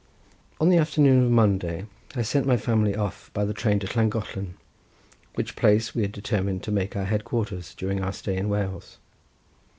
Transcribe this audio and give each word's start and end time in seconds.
On 0.59 0.69
the 0.69 0.77
afternoon 0.79 1.23
of 1.23 1.29
Monday 1.29 1.85
I 2.15 2.23
sent 2.23 2.47
my 2.47 2.57
family 2.57 2.95
off 2.95 3.29
by 3.35 3.45
the 3.45 3.53
train 3.53 3.77
to 3.81 3.87
Llangollen, 3.95 4.55
which 5.35 5.55
place 5.55 5.93
we 5.93 6.01
had 6.01 6.11
determined 6.11 6.63
to 6.63 6.71
make 6.71 6.95
our 6.95 7.05
headquarters 7.05 7.75
during 7.75 8.01
our 8.01 8.11
stay 8.11 8.35
in 8.35 8.49
Wales. 8.49 8.97